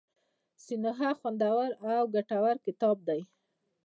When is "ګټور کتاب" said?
2.13-2.97